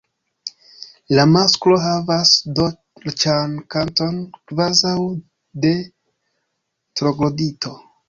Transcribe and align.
La 1.19 1.25
masklo 1.33 1.77
havas 1.83 2.31
dolĉan 2.61 3.55
kanton 3.77 4.19
kvazaŭ 4.41 4.97
de 5.69 5.79
Troglodito. 5.89 7.81